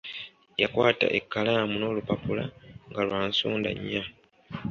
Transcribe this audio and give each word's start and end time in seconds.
Yakwata 0.61 1.05
ekalamu 1.17 1.75
n'olupapula 1.77 2.43
nga 2.89 3.01
lwa 3.07 3.19
nsonda 3.29 3.69
nnya. 3.77 4.03